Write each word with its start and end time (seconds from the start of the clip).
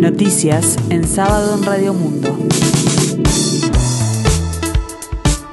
Noticias 0.00 0.78
en 0.88 1.06
sábado 1.06 1.58
en 1.58 1.62
Radio 1.62 1.92
Mundo. 1.92 2.34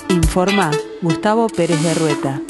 Informa 0.10 0.72
Gustavo 1.02 1.48
Pérez 1.50 1.84
de 1.84 1.94
Rueta. 1.94 2.42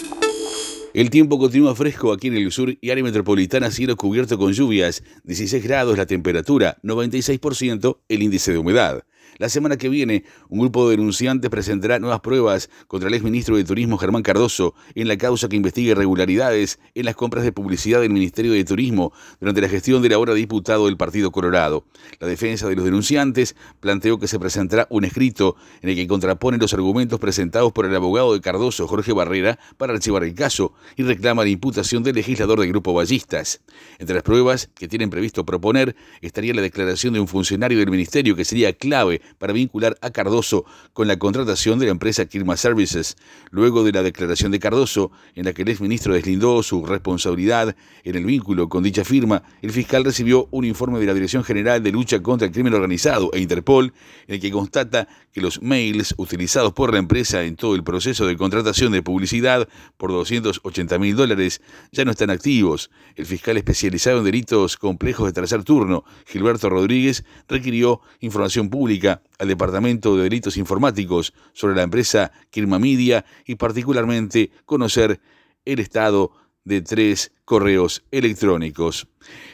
El 0.93 1.09
tiempo 1.09 1.39
continúa 1.39 1.73
fresco 1.73 2.13
aquí 2.13 2.27
en 2.27 2.35
el 2.35 2.51
sur 2.51 2.77
y 2.79 2.91
área 2.91 3.03
metropolitana 3.03 3.71
cielo 3.71 3.97
cubierto 3.97 4.37
con 4.37 4.53
lluvias, 4.53 5.01
16 5.23 5.63
grados 5.63 5.97
la 5.97 6.05
temperatura, 6.05 6.77
96% 6.83 7.97
el 8.07 8.21
índice 8.21 8.51
de 8.51 8.59
humedad. 8.59 9.03
La 9.37 9.49
semana 9.49 9.77
que 9.77 9.89
viene, 9.89 10.23
un 10.49 10.59
grupo 10.59 10.89
de 10.89 10.97
denunciantes 10.97 11.49
presentará 11.51 11.99
nuevas 11.99 12.21
pruebas 12.21 12.69
contra 12.87 13.07
el 13.07 13.13
exministro 13.13 13.55
de 13.55 13.63
Turismo 13.63 13.97
Germán 13.97 14.23
Cardoso 14.23 14.73
en 14.95 15.07
la 15.07 15.17
causa 15.17 15.47
que 15.47 15.55
investiga 15.55 15.91
irregularidades 15.91 16.79
en 16.95 17.05
las 17.05 17.15
compras 17.15 17.43
de 17.43 17.51
publicidad 17.51 18.01
del 18.01 18.09
Ministerio 18.09 18.53
de 18.53 18.63
Turismo 18.63 19.13
durante 19.39 19.61
la 19.61 19.69
gestión 19.69 20.01
del 20.01 20.13
ahora 20.13 20.33
diputado 20.33 20.87
del 20.87 20.97
Partido 20.97 21.31
Colorado. 21.31 21.85
La 22.19 22.27
defensa 22.27 22.67
de 22.67 22.75
los 22.75 22.85
denunciantes 22.85 23.55
planteó 23.79 24.17
que 24.17 24.27
se 24.27 24.39
presentará 24.39 24.87
un 24.89 25.05
escrito 25.05 25.55
en 25.81 25.89
el 25.89 25.95
que 25.95 26.07
contrapone 26.07 26.57
los 26.57 26.73
argumentos 26.73 27.19
presentados 27.19 27.71
por 27.71 27.85
el 27.85 27.95
abogado 27.95 28.33
de 28.33 28.41
Cardoso, 28.41 28.87
Jorge 28.87 29.13
Barrera, 29.13 29.59
para 29.77 29.93
archivar 29.93 30.23
el 30.23 30.33
caso 30.33 30.73
y 30.95 31.03
reclama 31.03 31.43
la 31.43 31.49
imputación 31.49 32.01
del 32.01 32.15
legislador 32.15 32.59
del 32.59 32.69
Grupo 32.69 32.93
Ballistas. 32.93 33.61
Entre 33.99 34.15
las 34.15 34.23
pruebas 34.23 34.69
que 34.73 34.87
tienen 34.87 35.09
previsto 35.09 35.45
proponer 35.45 35.95
estaría 36.21 36.53
la 36.53 36.61
declaración 36.61 37.13
de 37.13 37.19
un 37.19 37.27
funcionario 37.27 37.77
del 37.77 37.91
Ministerio 37.91 38.35
que 38.35 38.45
sería 38.45 38.73
clave 38.73 39.16
para 39.37 39.53
vincular 39.53 39.97
a 40.01 40.11
Cardoso 40.11 40.65
con 40.93 41.07
la 41.07 41.17
contratación 41.17 41.79
de 41.79 41.85
la 41.85 41.91
empresa 41.91 42.25
Kirma 42.25 42.57
Services, 42.57 43.17
luego 43.51 43.83
de 43.83 43.91
la 43.91 44.03
declaración 44.03 44.51
de 44.51 44.59
Cardoso, 44.59 45.11
en 45.35 45.45
la 45.45 45.53
que 45.53 45.63
el 45.63 45.69
exministro 45.69 46.13
deslindó 46.13 46.63
su 46.63 46.85
responsabilidad 46.85 47.75
en 48.03 48.15
el 48.15 48.25
vínculo 48.25 48.69
con 48.69 48.83
dicha 48.83 49.03
firma, 49.03 49.43
el 49.61 49.71
fiscal 49.71 50.03
recibió 50.03 50.47
un 50.51 50.65
informe 50.65 50.99
de 50.99 51.05
la 51.05 51.13
Dirección 51.13 51.43
General 51.43 51.81
de 51.81 51.91
Lucha 51.91 52.21
contra 52.21 52.47
el 52.47 52.53
Crimen 52.53 52.73
Organizado 52.73 53.29
e 53.33 53.39
Interpol, 53.39 53.93
en 54.27 54.35
el 54.35 54.41
que 54.41 54.51
constata 54.51 55.07
que 55.31 55.41
los 55.41 55.61
mails 55.61 56.15
utilizados 56.17 56.73
por 56.73 56.91
la 56.91 56.99
empresa 56.99 57.43
en 57.43 57.55
todo 57.55 57.75
el 57.75 57.83
proceso 57.83 58.25
de 58.25 58.37
contratación 58.37 58.91
de 58.91 59.01
publicidad 59.01 59.67
por 59.97 60.11
280 60.11 60.97
mil 60.99 61.15
dólares 61.15 61.61
ya 61.91 62.05
no 62.05 62.11
están 62.11 62.29
activos. 62.29 62.89
El 63.15 63.25
fiscal 63.25 63.57
especializado 63.57 64.19
en 64.19 64.25
delitos 64.25 64.77
complejos 64.77 65.27
de 65.27 65.33
tercer 65.33 65.63
turno, 65.63 66.03
Gilberto 66.25 66.69
Rodríguez, 66.69 67.23
requirió 67.47 68.01
información 68.19 68.69
pública 68.69 69.06
al 69.07 69.47
Departamento 69.47 70.15
de 70.15 70.23
Delitos 70.23 70.57
Informáticos 70.57 71.33
sobre 71.53 71.75
la 71.75 71.83
empresa 71.83 72.31
Kirma 72.49 72.79
Media 72.79 73.25
y 73.45 73.55
particularmente 73.55 74.51
conocer 74.65 75.19
el 75.65 75.79
estado 75.79 76.31
de 76.63 76.81
tres 76.81 77.31
correos 77.47 78.03
electrónicos. 78.11 79.07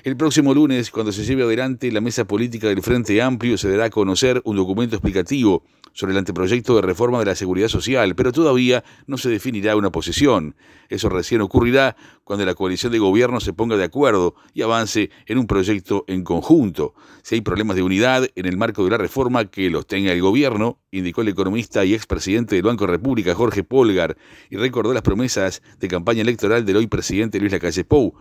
El 0.03 0.17
próximo 0.17 0.55
lunes, 0.55 0.89
cuando 0.89 1.11
se 1.11 1.23
lleve 1.23 1.43
adelante 1.43 1.91
la 1.91 2.01
mesa 2.01 2.25
política 2.25 2.67
del 2.67 2.81
Frente 2.81 3.21
Amplio, 3.21 3.55
se 3.55 3.69
dará 3.69 3.85
a 3.85 3.89
conocer 3.91 4.41
un 4.45 4.55
documento 4.55 4.95
explicativo 4.95 5.63
sobre 5.93 6.13
el 6.13 6.17
anteproyecto 6.17 6.75
de 6.75 6.81
reforma 6.81 7.19
de 7.19 7.25
la 7.25 7.35
seguridad 7.35 7.67
social, 7.67 8.15
pero 8.15 8.31
todavía 8.31 8.83
no 9.05 9.17
se 9.17 9.29
definirá 9.29 9.75
una 9.75 9.91
posición. 9.91 10.55
Eso 10.89 11.07
recién 11.07 11.41
ocurrirá 11.41 11.95
cuando 12.23 12.45
la 12.45 12.55
coalición 12.55 12.91
de 12.91 12.99
gobierno 12.99 13.39
se 13.39 13.53
ponga 13.53 13.77
de 13.77 13.83
acuerdo 13.83 14.35
y 14.53 14.63
avance 14.63 15.11
en 15.27 15.37
un 15.37 15.45
proyecto 15.45 16.03
en 16.07 16.23
conjunto. 16.23 16.95
Si 17.21 17.35
hay 17.35 17.41
problemas 17.41 17.75
de 17.75 17.83
unidad 17.83 18.27
en 18.35 18.45
el 18.47 18.57
marco 18.57 18.83
de 18.83 18.89
la 18.89 18.97
reforma, 18.97 19.45
que 19.45 19.69
los 19.69 19.85
tenga 19.85 20.11
el 20.11 20.21
gobierno, 20.21 20.79
indicó 20.91 21.21
el 21.21 21.27
economista 21.27 21.85
y 21.85 21.93
expresidente 21.93 22.55
del 22.55 22.63
Banco 22.63 22.87
República, 22.87 23.35
Jorge 23.35 23.63
Polgar, 23.63 24.17
y 24.49 24.57
recordó 24.57 24.93
las 24.93 25.03
promesas 25.03 25.61
de 25.79 25.87
campaña 25.87 26.21
electoral 26.21 26.65
del 26.65 26.77
hoy 26.77 26.87
presidente 26.87 27.39
Luis 27.39 27.51
Lacalle 27.51 27.82
Pou 27.83 28.15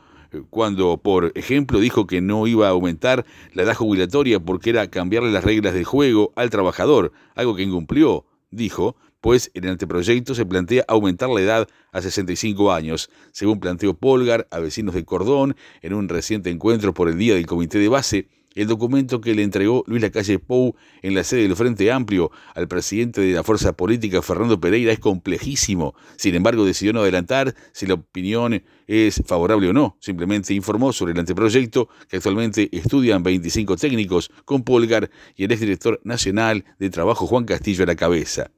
cuando, 0.50 0.96
por 0.96 1.32
ejemplo, 1.34 1.80
dijo 1.80 2.06
que 2.06 2.20
no 2.20 2.46
iba 2.46 2.66
a 2.66 2.70
aumentar 2.70 3.26
la 3.52 3.62
edad 3.62 3.74
jubilatoria 3.74 4.40
porque 4.40 4.70
era 4.70 4.88
cambiarle 4.88 5.30
las 5.30 5.44
reglas 5.44 5.74
del 5.74 5.84
juego 5.84 6.32
al 6.36 6.50
trabajador, 6.50 7.12
algo 7.34 7.54
que 7.54 7.62
incumplió, 7.62 8.24
dijo, 8.50 8.96
pues 9.20 9.50
en 9.54 9.64
el 9.64 9.70
anteproyecto 9.70 10.34
se 10.34 10.46
plantea 10.46 10.84
aumentar 10.88 11.28
la 11.28 11.40
edad 11.40 11.68
a 11.92 12.02
65 12.02 12.72
años, 12.72 13.10
según 13.30 13.60
planteó 13.60 13.94
Polgar 13.94 14.48
a 14.50 14.58
vecinos 14.58 14.94
de 14.94 15.04
Cordón 15.04 15.56
en 15.82 15.94
un 15.94 16.08
reciente 16.08 16.50
encuentro 16.50 16.94
por 16.94 17.08
el 17.08 17.18
Día 17.18 17.34
del 17.34 17.46
Comité 17.46 17.78
de 17.78 17.88
Base 17.88 18.28
el 18.54 18.66
documento 18.66 19.20
que 19.20 19.34
le 19.34 19.42
entregó 19.42 19.84
Luis 19.86 20.02
Lacalle 20.02 20.38
Pou 20.38 20.76
en 21.02 21.14
la 21.14 21.24
sede 21.24 21.42
del 21.42 21.56
Frente 21.56 21.90
Amplio 21.90 22.30
al 22.54 22.68
presidente 22.68 23.20
de 23.20 23.32
la 23.32 23.42
fuerza 23.42 23.72
política, 23.74 24.22
Fernando 24.22 24.60
Pereira, 24.60 24.92
es 24.92 24.98
complejísimo. 24.98 25.94
Sin 26.16 26.34
embargo, 26.34 26.64
decidió 26.64 26.92
no 26.92 27.00
adelantar 27.00 27.54
si 27.72 27.86
la 27.86 27.94
opinión 27.94 28.62
es 28.92 29.22
favorable 29.24 29.70
o 29.70 29.72
no. 29.72 29.96
Simplemente 30.00 30.52
informó 30.52 30.92
sobre 30.92 31.12
el 31.12 31.18
anteproyecto 31.18 31.88
que 32.08 32.18
actualmente 32.18 32.68
estudian 32.72 33.22
25 33.22 33.76
técnicos 33.76 34.30
con 34.44 34.64
Polgar 34.64 35.10
y 35.34 35.44
el 35.44 35.52
exdirector 35.52 35.98
nacional 36.04 36.66
de 36.78 36.90
trabajo 36.90 37.26
Juan 37.26 37.46
Castillo 37.46 37.84
a 37.84 37.86
la 37.86 37.96
cabeza. 37.96 38.50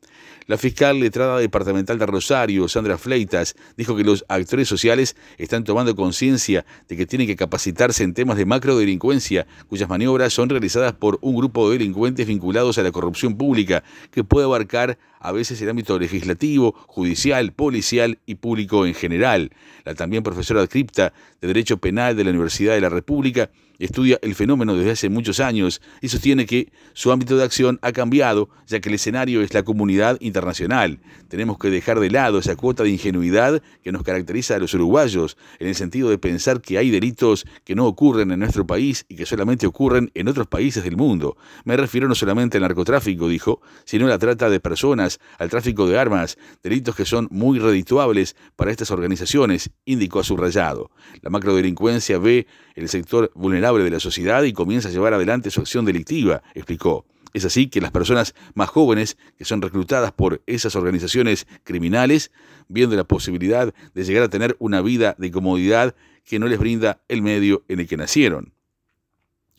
La 0.46 0.58
fiscal 0.58 1.00
letrada 1.00 1.38
departamental 1.38 1.98
de 1.98 2.04
Rosario, 2.04 2.68
Sandra 2.68 2.98
Fleitas, 2.98 3.56
dijo 3.78 3.96
que 3.96 4.04
los 4.04 4.26
actores 4.28 4.68
sociales 4.68 5.16
están 5.38 5.64
tomando 5.64 5.96
conciencia 5.96 6.66
de 6.86 6.98
que 6.98 7.06
tienen 7.06 7.26
que 7.26 7.36
capacitarse 7.36 8.04
en 8.04 8.12
temas 8.12 8.36
de 8.36 8.44
macrodelincuencia, 8.44 9.46
cuyas 9.68 9.88
maniobras 9.88 10.34
son 10.34 10.50
realizadas 10.50 10.92
por 10.92 11.18
un 11.22 11.34
grupo 11.34 11.70
de 11.70 11.78
delincuentes 11.78 12.26
vinculados 12.26 12.76
a 12.76 12.82
la 12.82 12.92
corrupción 12.92 13.38
pública, 13.38 13.84
que 14.10 14.22
puede 14.22 14.44
abarcar 14.44 14.98
a 15.18 15.32
veces 15.32 15.62
el 15.62 15.70
ámbito 15.70 15.98
legislativo, 15.98 16.74
judicial, 16.88 17.52
policial 17.54 18.18
y 18.26 18.34
público 18.34 18.84
en 18.84 18.92
general. 18.92 19.50
La 19.86 19.94
también 19.94 20.23
profesora 20.24 20.60
adscripta 20.60 21.12
de 21.40 21.46
Derecho 21.46 21.76
Penal 21.76 22.16
de 22.16 22.24
la 22.24 22.30
Universidad 22.30 22.74
de 22.74 22.80
la 22.80 22.88
República 22.88 23.50
estudia 23.78 24.18
el 24.22 24.34
fenómeno 24.34 24.76
desde 24.76 24.92
hace 24.92 25.08
muchos 25.08 25.40
años 25.40 25.80
y 26.00 26.08
sostiene 26.08 26.46
que 26.46 26.72
su 26.92 27.12
ámbito 27.12 27.36
de 27.36 27.44
acción 27.44 27.78
ha 27.82 27.92
cambiado, 27.92 28.48
ya 28.66 28.80
que 28.80 28.88
el 28.88 28.96
escenario 28.96 29.42
es 29.42 29.54
la 29.54 29.62
comunidad 29.62 30.16
internacional. 30.20 31.00
Tenemos 31.28 31.58
que 31.58 31.70
dejar 31.70 32.00
de 32.00 32.10
lado 32.10 32.38
esa 32.38 32.56
cuota 32.56 32.82
de 32.82 32.90
ingenuidad 32.90 33.62
que 33.82 33.92
nos 33.92 34.02
caracteriza 34.02 34.56
a 34.56 34.58
los 34.58 34.74
uruguayos, 34.74 35.36
en 35.58 35.68
el 35.68 35.74
sentido 35.74 36.10
de 36.10 36.18
pensar 36.18 36.60
que 36.60 36.78
hay 36.78 36.90
delitos 36.90 37.44
que 37.64 37.74
no 37.74 37.86
ocurren 37.86 38.30
en 38.30 38.40
nuestro 38.40 38.66
país 38.66 39.04
y 39.08 39.16
que 39.16 39.26
solamente 39.26 39.66
ocurren 39.66 40.10
en 40.14 40.28
otros 40.28 40.46
países 40.46 40.84
del 40.84 40.96
mundo. 40.96 41.36
Me 41.64 41.76
refiero 41.76 42.08
no 42.08 42.14
solamente 42.14 42.58
al 42.58 42.62
narcotráfico, 42.62 43.28
dijo, 43.28 43.60
sino 43.84 44.06
a 44.06 44.10
la 44.10 44.18
trata 44.18 44.50
de 44.50 44.60
personas, 44.60 45.20
al 45.38 45.50
tráfico 45.50 45.86
de 45.88 45.98
armas, 45.98 46.38
delitos 46.62 46.94
que 46.94 47.04
son 47.04 47.28
muy 47.30 47.58
redituables 47.58 48.36
para 48.56 48.70
estas 48.70 48.90
organizaciones, 48.90 49.70
indicó 49.84 50.20
a 50.20 50.24
subrayado. 50.24 50.90
La 51.22 51.30
macrodelincuencia 51.30 52.18
ve 52.18 52.46
el 52.74 52.88
sector 52.88 53.30
vulnerable 53.34 53.84
de 53.84 53.90
la 53.90 54.00
sociedad 54.00 54.42
y 54.42 54.52
comienza 54.52 54.88
a 54.88 54.92
llevar 54.92 55.14
adelante 55.14 55.50
su 55.50 55.60
acción 55.60 55.84
delictiva, 55.84 56.42
explicó. 56.54 57.06
Es 57.32 57.44
así 57.44 57.66
que 57.66 57.80
las 57.80 57.90
personas 57.90 58.34
más 58.54 58.68
jóvenes, 58.68 59.16
que 59.36 59.44
son 59.44 59.60
reclutadas 59.60 60.12
por 60.12 60.42
esas 60.46 60.76
organizaciones 60.76 61.46
criminales, 61.64 62.30
viendo 62.68 62.94
la 62.94 63.04
posibilidad 63.04 63.74
de 63.92 64.04
llegar 64.04 64.22
a 64.22 64.28
tener 64.28 64.56
una 64.60 64.80
vida 64.80 65.16
de 65.18 65.32
comodidad 65.32 65.96
que 66.24 66.38
no 66.38 66.46
les 66.46 66.58
brinda 66.58 67.02
el 67.08 67.22
medio 67.22 67.64
en 67.68 67.80
el 67.80 67.88
que 67.88 67.96
nacieron. 67.96 68.54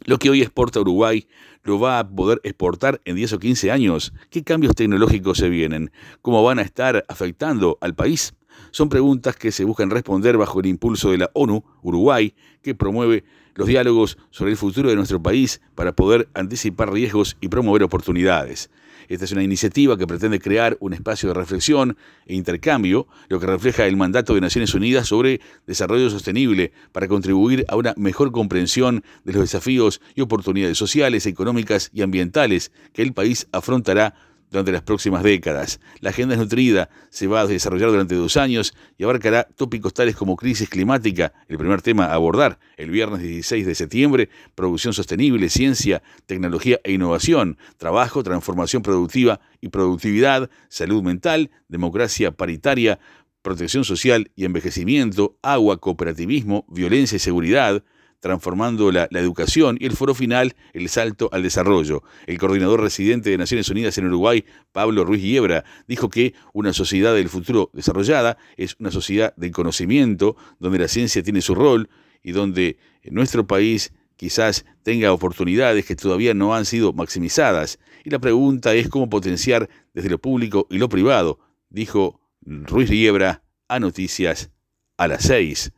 Lo 0.06 0.20
que 0.20 0.30
hoy 0.30 0.42
exporta 0.42 0.80
Uruguay 0.80 1.28
lo 1.64 1.80
va 1.80 2.00
a 2.00 2.08
poder 2.08 2.40
exportar 2.44 3.02
en 3.06 3.16
10 3.16 3.34
o 3.34 3.40
15 3.40 3.72
años. 3.72 4.14
¿Qué 4.30 4.44
cambios 4.44 4.76
tecnológicos 4.76 5.38
se 5.38 5.50
vienen? 5.50 5.92
¿Cómo 6.22 6.44
van 6.44 6.60
a 6.60 6.62
estar 6.62 7.04
afectando 7.08 7.78
al 7.82 7.96
país? 7.96 8.34
Son 8.72 8.90
preguntas 8.90 9.36
que 9.36 9.52
se 9.52 9.64
buscan 9.64 9.90
responder 9.90 10.38
bajo 10.38 10.60
el 10.60 10.66
impulso 10.66 11.12
de 11.12 11.20
la 11.20 11.32
ONU, 11.34 11.64
Uruguay, 11.82 12.34
que 12.62 12.76
promueve 12.76 13.24
los 13.56 13.68
diálogos 13.68 14.18
sobre 14.32 14.52
el 14.52 14.58
futuro 14.58 14.90
de 14.90 14.96
nuestro 14.96 15.22
país 15.22 15.62
para 15.76 15.94
poder 15.94 16.28
anticipar 16.34 16.92
riesgos 16.92 17.38
y 17.40 17.48
promover 17.48 17.84
oportunidades. 17.84 18.70
Esta 19.08 19.26
es 19.26 19.32
una 19.32 19.44
iniciativa 19.44 19.98
que 19.98 20.08
pretende 20.08 20.40
crear 20.40 20.78
un 20.80 20.94
espacio 20.94 21.30
de 21.30 21.36
reflexión 21.36 21.98
e 22.26 22.36
intercambio, 22.36 23.08
lo 23.30 23.40
que 23.40 23.46
refleja 23.46 23.86
el 23.86 23.98
mandato 23.98 24.34
de 24.34 24.42
Naciones 24.42 24.74
Unidas 24.74 25.08
sobre 25.08 25.42
desarrollo 25.68 26.10
sostenible 26.10 26.72
para 26.92 27.08
contribuir 27.08 27.66
a 27.68 27.76
una 27.76 27.94
mejor 27.98 28.32
comprensión 28.32 29.04
de 29.24 29.34
los 29.34 29.44
desafíos 29.44 30.02
y 30.16 30.22
oportunidades 30.22 30.78
sociales, 30.78 31.26
económicas 31.26 31.92
y 31.94 32.02
ambientales 32.02 32.72
que 32.94 33.04
el 33.04 33.14
país 33.14 33.48
afrontará 33.52 34.16
durante 34.56 34.72
las 34.72 34.84
próximas 34.84 35.22
décadas. 35.22 35.82
La 36.00 36.12
agenda 36.12 36.34
es 36.36 36.40
nutrida, 36.40 36.90
se 37.10 37.28
va 37.28 37.42
a 37.42 37.46
desarrollar 37.46 37.90
durante 37.90 38.16
dos 38.16 38.38
años 38.38 38.74
y 38.98 39.04
abarcará 39.04 39.44
tópicos 39.44 39.94
tales 39.94 40.16
como 40.16 40.38
crisis 40.38 40.70
climática, 40.70 41.34
el 41.50 41.58
primer 41.58 41.82
tema 41.82 42.06
a 42.06 42.14
abordar, 42.14 42.58
el 42.78 42.90
viernes 42.90 43.22
16 43.22 43.66
de 43.66 43.76
septiembre, 43.76 44.30
producción 44.56 44.94
sostenible, 44.94 45.50
ciencia, 45.50 46.02
tecnología 46.26 46.80
e 46.86 46.94
innovación, 46.94 47.58
trabajo, 47.76 48.24
transformación 48.24 48.82
productiva 48.82 49.42
y 49.60 49.68
productividad, 49.68 50.50
salud 50.70 51.04
mental, 51.04 51.52
democracia 51.68 52.32
paritaria, 52.32 53.00
protección 53.42 53.84
social 53.84 54.32
y 54.38 54.46
envejecimiento, 54.46 55.38
agua, 55.42 55.82
cooperativismo, 55.82 56.66
violencia 56.70 57.18
y 57.18 57.20
seguridad, 57.20 57.84
transformando 58.26 58.92
la, 58.92 59.08
educación 59.12 59.78
y 59.80 59.86
el 59.86 59.92
foro 59.92 60.16
final, 60.16 60.56
el 60.74 60.90
salto 60.90 61.30
al 61.32 61.44
desarrollo. 61.44 62.02
El 62.26 62.40
coordinador 62.40 62.82
residente 62.82 63.30
de 63.30 63.38
Naciones 63.38 63.70
Unidas 63.70 64.00
en 64.00 64.08
Uruguay, 64.08 64.44
Pablo 64.72 65.06
Ruiz 65.06 65.22
Hiebra, 65.22 65.64
dijo 65.88 66.10
que 66.10 66.34
una 66.52 66.74
sociedad 66.74 67.14
del 67.14 67.30
futuro 67.30 67.70
desarrollada 67.72 68.40
es 68.58 68.78
una 68.80 68.90
sociedad 68.90 69.36
del 69.36 69.52
conocimiento, 69.52 70.36
donde 70.58 70.80
la 70.80 70.88
ciencia 70.88 71.22
tiene 71.22 71.40
su 71.42 71.54
rol 71.54 71.88
y 72.24 72.32
donde 72.32 72.80
nuestro 73.04 73.46
país 73.46 73.94
quizás 74.16 74.66
tenga 74.82 75.14
oportunidades 75.14 75.86
que 75.86 75.96
todavía 75.96 76.34
no 76.34 76.56
han 76.56 76.66
sido 76.66 76.94
maximizadas. 76.94 77.78
Y 78.04 78.10
la 78.10 78.18
pregunta 78.18 78.74
es 78.74 78.90
cómo 78.90 79.08
potenciar 79.08 79.70
desde 79.94 80.10
lo 80.10 80.18
público 80.18 80.66
y 80.72 80.80
lo 80.80 80.90
privado, 80.90 81.38
dijo 81.70 82.20
Ruiz 82.42 82.90
Liebra 82.90 83.44
a 83.68 83.80
Noticias 83.80 84.50
a 84.98 85.08
las 85.08 85.26
6 85.26 85.74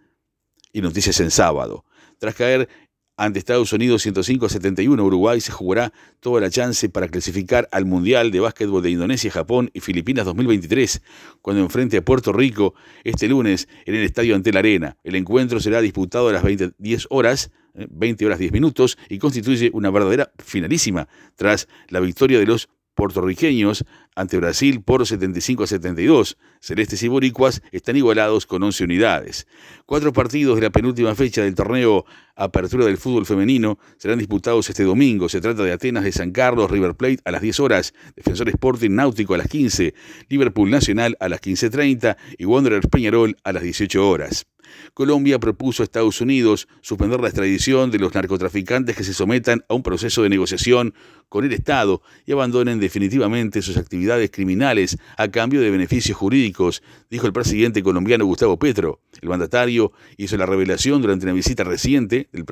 y 0.71 0.79
Noticias 0.79 1.19
en 1.19 1.29
sábado. 1.29 1.83
Tras 2.19 2.35
caer 2.35 2.67
ante 3.17 3.39
Estados 3.39 3.73
Unidos 3.73 4.03
105 4.03 4.47
71, 4.47 5.03
Uruguay 5.03 5.41
se 5.41 5.51
jugará 5.51 5.91
toda 6.19 6.39
la 6.39 6.51
chance 6.51 6.87
para 6.87 7.07
clasificar 7.07 7.67
al 7.71 7.85
Mundial 7.85 8.29
de 8.29 8.39
Básquetbol 8.39 8.83
de 8.83 8.91
Indonesia, 8.91 9.31
Japón 9.31 9.71
y 9.73 9.79
Filipinas 9.79 10.25
2023, 10.25 11.01
cuando 11.41 11.63
enfrente 11.63 11.97
a 11.97 12.05
Puerto 12.05 12.31
Rico 12.31 12.75
este 13.03 13.27
lunes 13.27 13.67
en 13.85 13.95
el 13.95 14.03
Estadio 14.03 14.35
Ante 14.35 14.53
la 14.53 14.59
Arena. 14.59 14.97
El 15.03 15.15
encuentro 15.15 15.59
será 15.59 15.81
disputado 15.81 16.29
a 16.29 16.31
las 16.31 16.43
20, 16.43 16.73
10 16.77 17.07
horas, 17.09 17.49
20 17.73 18.23
eh, 18.23 18.27
horas 18.27 18.37
10 18.37 18.51
minutos, 18.51 18.99
y 19.09 19.17
constituye 19.17 19.71
una 19.73 19.89
verdadera 19.89 20.31
finalísima 20.37 21.07
tras 21.35 21.67
la 21.89 21.99
victoria 21.99 22.37
de 22.37 22.45
los 22.45 22.69
puertorriqueños 22.97 23.85
ante 24.15 24.37
Brasil 24.37 24.81
por 24.81 25.05
75 25.05 25.63
a 25.63 25.67
72. 25.67 26.37
Celestes 26.59 27.03
y 27.03 27.07
Boricuas 27.07 27.61
están 27.71 27.95
igualados 27.95 28.47
con 28.47 28.63
11 28.63 28.83
unidades. 28.83 29.47
Cuatro 29.85 30.11
partidos 30.11 30.55
de 30.55 30.63
la 30.63 30.71
penúltima 30.71 31.15
fecha 31.15 31.43
del 31.43 31.55
torneo 31.55 32.05
Apertura 32.35 32.85
del 32.85 32.97
Fútbol 32.97 33.25
Femenino 33.25 33.77
serán 33.97 34.17
disputados 34.17 34.69
este 34.69 34.83
domingo. 34.83 35.29
Se 35.29 35.39
trata 35.39 35.63
de 35.63 35.71
Atenas 35.71 36.03
de 36.03 36.11
San 36.11 36.31
Carlos, 36.31 36.71
River 36.71 36.95
Plate 36.95 37.19
a 37.23 37.31
las 37.31 37.41
10 37.41 37.59
horas, 37.59 37.93
Defensor 38.15 38.49
Sporting 38.49 38.91
Náutico 38.91 39.35
a 39.35 39.37
las 39.37 39.47
15, 39.47 39.93
Liverpool 40.29 40.69
Nacional 40.69 41.15
a 41.19 41.29
las 41.29 41.39
15.30 41.39 42.17
y 42.37 42.45
Wanderers 42.45 42.87
Peñarol 42.87 43.37
a 43.43 43.53
las 43.53 43.63
18 43.63 44.09
horas. 44.09 44.47
Colombia 44.93 45.39
propuso 45.39 45.83
a 45.83 45.85
Estados 45.85 46.21
Unidos 46.21 46.67
suspender 46.81 47.19
la 47.19 47.27
extradición 47.27 47.91
de 47.91 47.99
los 47.99 48.13
narcotraficantes 48.13 48.95
que 48.95 49.03
se 49.03 49.13
sometan 49.13 49.63
a 49.69 49.73
un 49.73 49.83
proceso 49.83 50.23
de 50.23 50.29
negociación 50.29 50.93
con 51.29 51.45
el 51.45 51.53
Estado 51.53 52.01
y 52.25 52.31
abandonen 52.31 52.79
definitivamente 52.79 53.61
sus 53.61 53.77
actividades 53.77 54.31
criminales 54.31 54.97
a 55.17 55.27
cambio 55.27 55.61
de 55.61 55.69
beneficios 55.69 56.17
jurídicos, 56.17 56.81
dijo 57.09 57.27
el 57.27 57.33
presidente 57.33 57.83
colombiano 57.83 58.25
Gustavo 58.25 58.57
Petro. 58.57 59.01
El 59.21 59.29
mandatario 59.29 59.91
hizo 60.15 60.37
la 60.37 60.45
revelación 60.45 61.01
durante 61.01 61.25
una 61.25 61.33
visita 61.33 61.63
reciente 61.63 62.29
del 62.31 62.45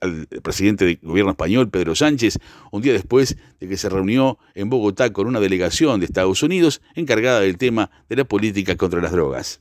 al 0.00 0.26
presidente 0.42 0.84
del 0.84 0.98
gobierno 1.02 1.32
español, 1.32 1.70
Pedro 1.70 1.94
Sánchez, 1.94 2.38
un 2.70 2.82
día 2.82 2.92
después 2.92 3.36
de 3.58 3.68
que 3.68 3.76
se 3.76 3.88
reunió 3.88 4.38
en 4.54 4.70
Bogotá 4.70 5.12
con 5.12 5.26
una 5.26 5.40
delegación 5.40 6.00
de 6.00 6.06
Estados 6.06 6.42
Unidos 6.42 6.80
encargada 6.94 7.40
del 7.40 7.58
tema 7.58 7.90
de 8.08 8.16
la 8.16 8.24
política 8.24 8.76
contra 8.76 9.00
las 9.00 9.12
drogas. 9.12 9.60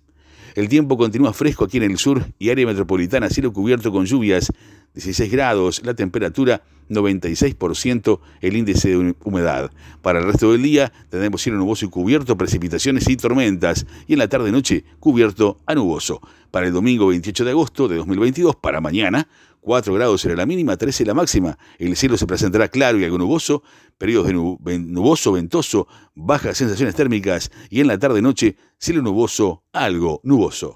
El 0.56 0.70
tiempo 0.70 0.98
continúa 0.98 1.34
fresco 1.34 1.66
aquí 1.66 1.78
en 1.78 1.84
el 1.84 1.98
sur 1.98 2.26
y 2.40 2.50
área 2.50 2.66
metropolitana, 2.66 3.30
cielo 3.30 3.54
cubierto 3.54 3.92
con 3.92 4.06
lluvias, 4.06 4.52
16 4.94 5.32
grados, 5.32 5.82
la 5.84 5.94
temperatura 5.94 6.62
96%, 6.90 8.20
el 8.42 8.58
índice 8.58 8.90
de 8.90 9.16
humedad. 9.24 9.72
Para 10.02 10.20
el 10.20 10.26
resto 10.26 10.52
del 10.52 10.64
día 10.64 10.92
tendremos 11.10 11.42
cielo 11.42 11.58
nuboso 11.58 11.86
y 11.86 11.90
cubierto, 11.90 12.38
precipitaciones 12.38 13.08
y 13.10 13.18
tormentas, 13.18 13.86
y 14.08 14.14
en 14.14 14.20
la 14.20 14.28
tarde-noche 14.28 14.84
cubierto 15.00 15.60
a 15.66 15.76
nuboso. 15.76 16.22
Para 16.52 16.68
el 16.68 16.74
domingo 16.74 17.08
28 17.08 17.46
de 17.46 17.52
agosto 17.52 17.88
de 17.88 17.98
2022, 17.98 18.56
para 18.56 18.82
mañana, 18.82 19.28
4 19.62 19.94
grados 19.94 20.22
será 20.22 20.36
la 20.36 20.46
mínima, 20.46 20.78
13 20.78 21.06
la 21.06 21.14
máxima. 21.14 21.58
El 21.78 21.96
cielo 21.96 22.18
se 22.18 22.26
presentará 22.26 22.70
claro 22.70 22.98
y 23.00 23.04
algo 23.04 23.18
nuboso, 23.18 23.64
periodos 23.98 24.28
de 24.28 24.80
nuboso, 24.80 25.32
ventoso, 25.34 25.88
bajas 26.16 26.58
sensaciones 26.58 26.96
térmicas 26.96 27.52
y 27.70 27.82
en 27.82 27.88
la 27.88 28.00
tarde-noche 28.00 28.56
cielo 28.78 29.02
nuboso, 29.02 29.64
algo 29.74 30.22
nuboso. 30.24 30.68